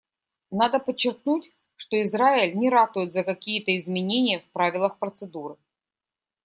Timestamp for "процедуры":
4.97-5.57